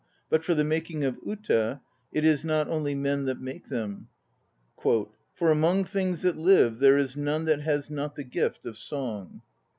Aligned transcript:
But 0.31 0.39
as 0.39 0.45
for 0.47 0.55
the 0.55 0.63
making 0.63 1.03
of 1.03 1.19
"uta," 1.23 1.79
it 2.11 2.25
is 2.25 2.43
not 2.43 2.67
only 2.67 2.95
men 2.95 3.25
that 3.25 3.39
make 3.39 3.67
them. 3.69 4.07
"For 4.81 5.11
among 5.51 5.83
things 5.85 6.23
that 6.23 6.37
live 6.39 6.79
there 6.79 6.97
is 6.97 7.15
none 7.15 7.45
that 7.45 7.61
has 7.61 7.91
not 7.91 8.15
the 8.15 8.23
gift 8.23 8.65
of 8.65 8.79
song." 8.79 9.43